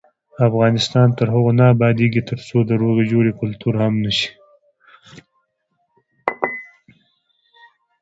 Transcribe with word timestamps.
افغانستان 0.47 1.07
تر 1.17 1.27
هغو 1.33 1.51
نه 1.59 1.65
ابادیږي، 1.75 2.21
ترڅو 2.29 2.57
د 2.65 2.71
روغې 2.81 3.03
جوړې 3.11 3.31
کلتور 3.39 3.73
عام 3.81 3.95
نشي. 4.05 4.29